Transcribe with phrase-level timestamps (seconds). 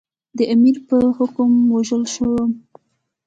[0.37, 2.49] د امیر په حکم ووژل شوم.